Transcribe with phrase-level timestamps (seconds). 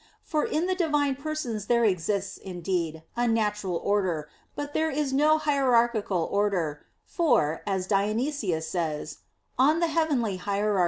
[0.23, 5.37] For in the Divine Persons there exists, indeed, a natural order, but there is no
[5.37, 9.19] hierarchical order, for as Dionysius says
[9.59, 9.79] (Coel.
[9.79, 10.79] Hier.